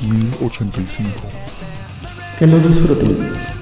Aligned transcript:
1085. 0.00 1.30
Que 2.38 2.46
lo 2.46 2.58
disfruten. 2.58 3.58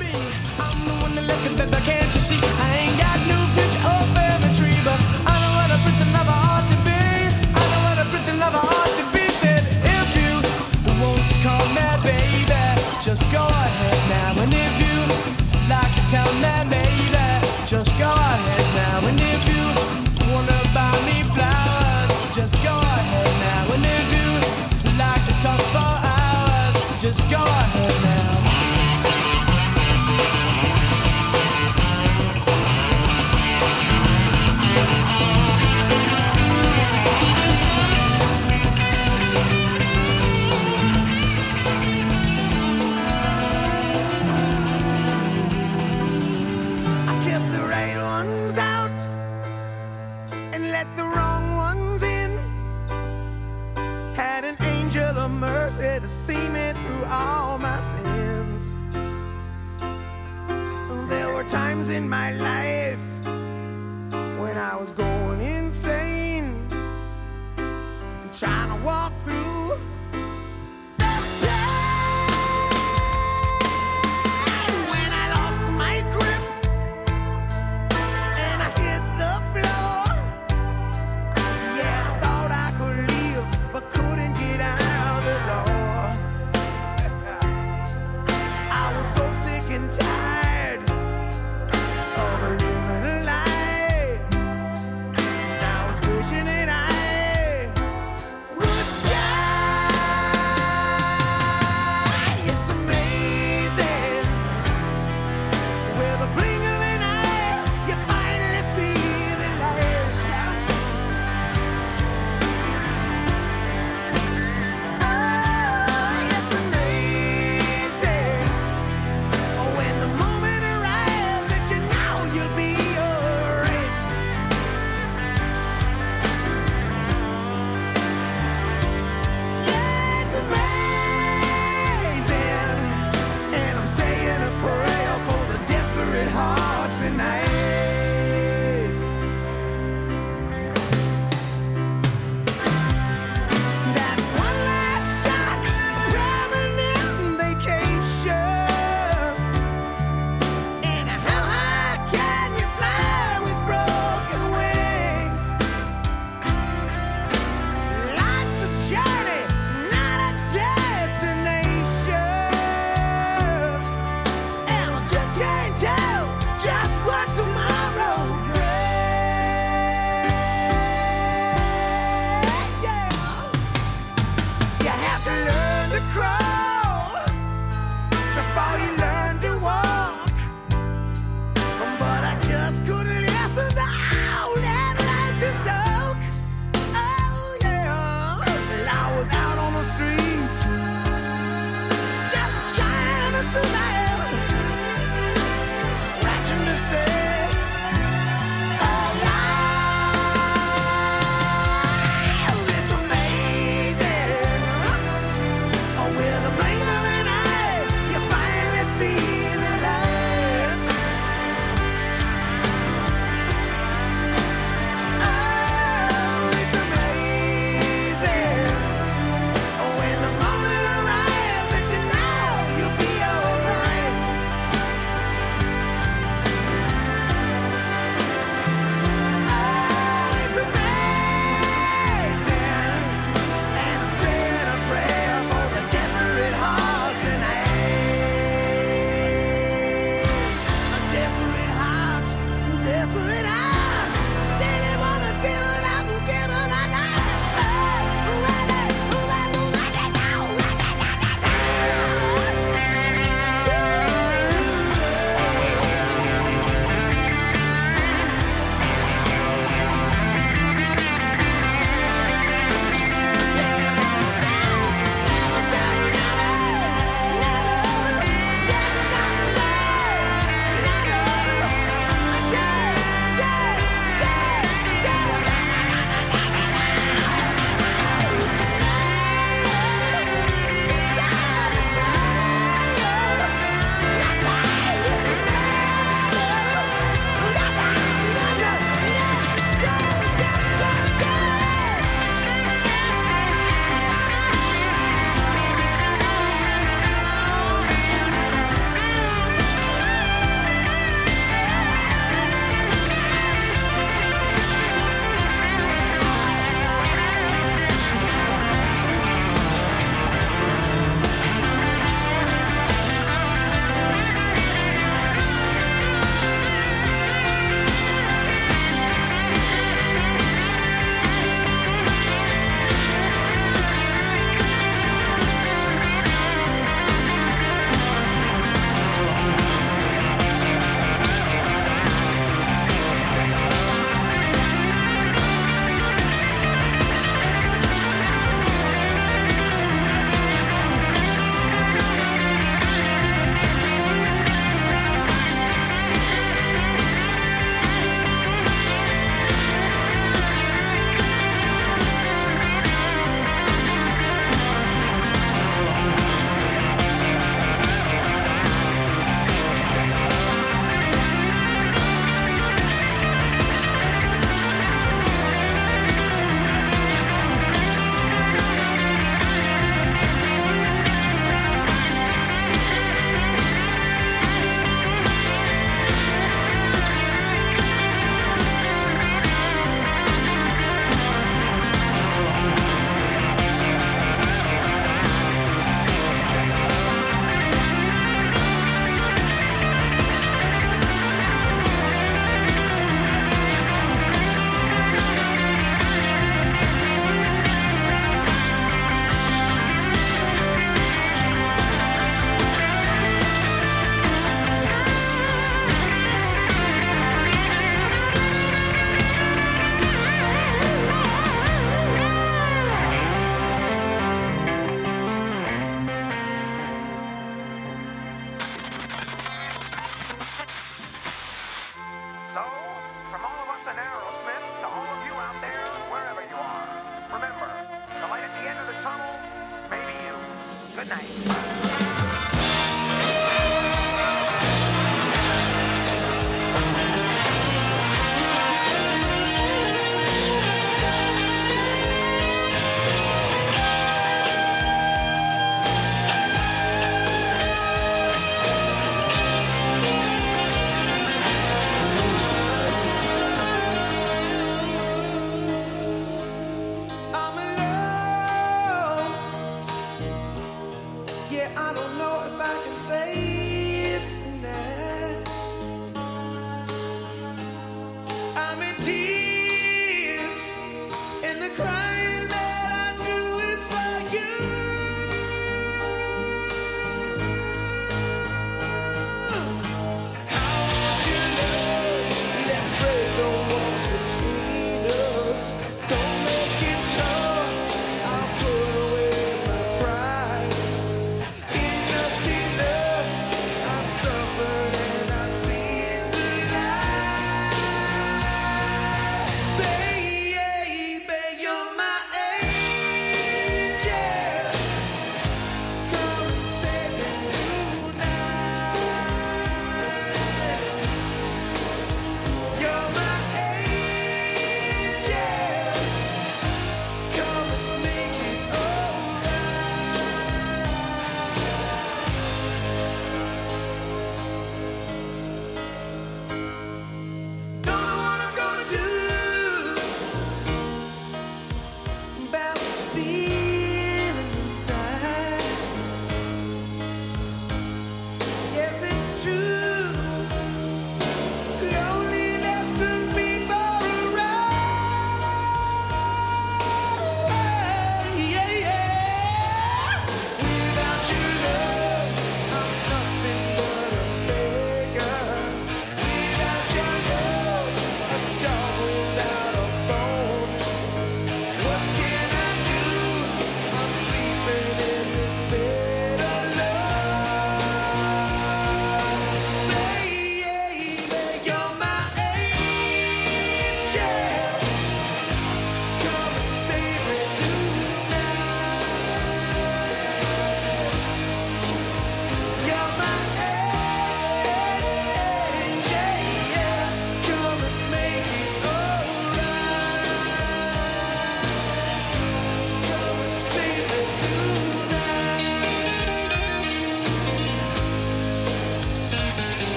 through. 69.24 69.95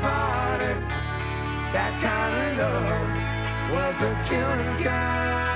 Party? 0.00 0.72
That 1.74 1.92
kind 2.00 2.60
of 2.60 2.72
love 2.72 3.72
was 3.72 3.98
the 3.98 4.12
killing 4.28 4.84
kind. 4.84 5.55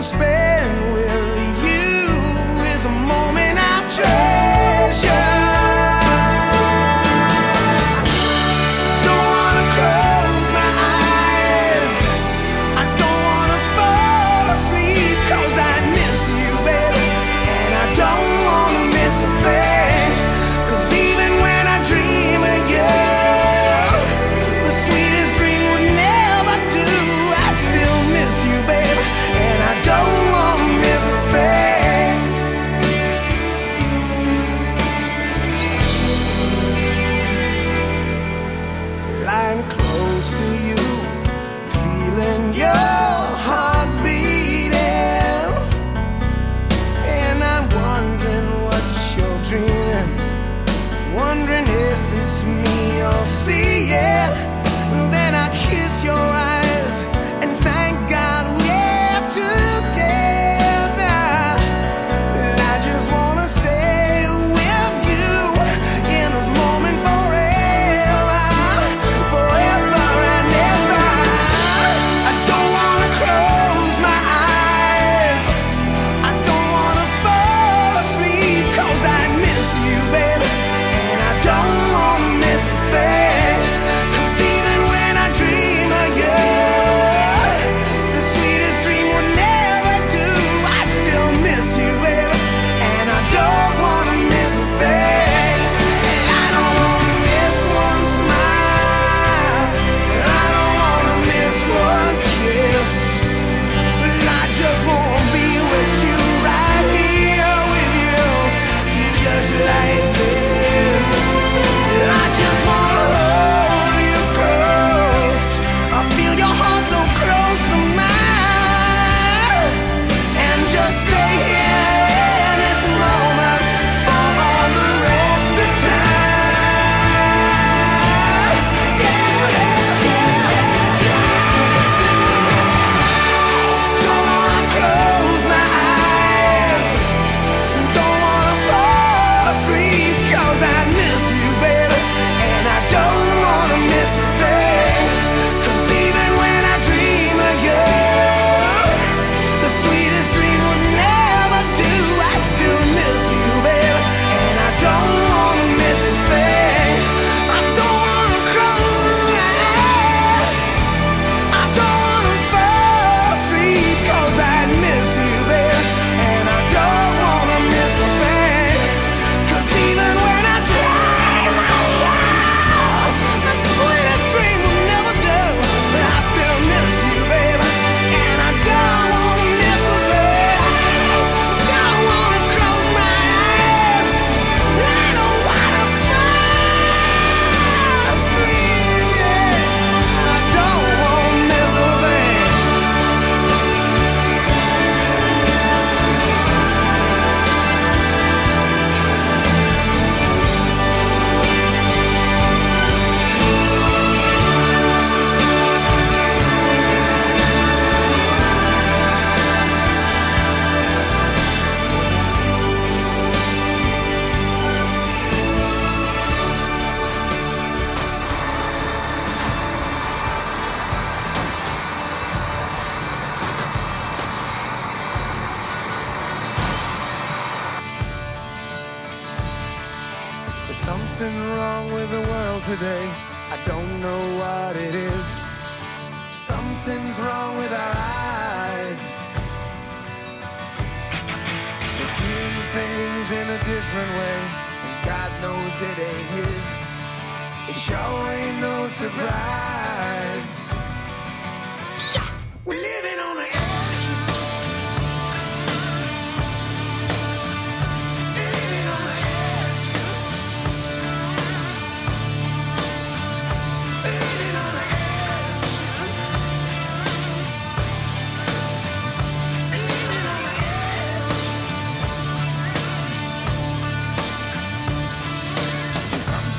spare 0.00 0.49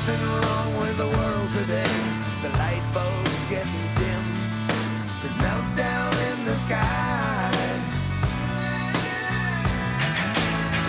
yesterday. 0.06 0.28
The 0.96 1.06
world 1.06 1.48
today. 1.48 1.94
The 2.42 2.50
light 2.58 2.82
bulbs 2.92 3.44
getting 3.44 3.86
dim. 3.96 4.24
There's 5.22 5.36
meltdown 5.36 6.12
in 6.30 6.44
the 6.44 6.54
sky. 6.54 7.50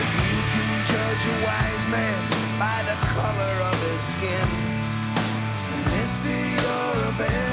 If 0.02 0.10
you 0.20 0.40
can 0.54 0.86
judge 0.92 1.24
a 1.26 1.38
wise 1.46 1.88
man 1.88 2.22
by 2.60 2.84
the 2.84 2.98
color 3.16 3.56
of 3.70 3.78
his 3.92 4.04
skin, 4.04 4.50
then 5.70 5.82
mister, 5.96 6.30
you're 6.30 7.08
a 7.08 7.18
better 7.18 7.53